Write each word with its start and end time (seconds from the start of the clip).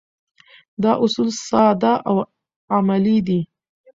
دا 0.83 0.91
اصول 1.03 1.29
ساده 1.47 1.93
او 2.09 2.17
عملي 2.75 3.17
دي. 3.27 3.39